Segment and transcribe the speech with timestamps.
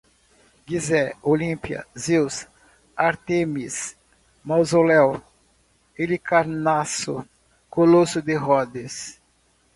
[0.67, 1.01] Gizé,
[1.31, 2.37] Olímpia, Zeus,
[3.07, 3.77] Ártemis,
[4.47, 5.11] Mausoléu,
[5.97, 7.17] Helicarnasso,
[7.73, 8.95] Colosso de Rodes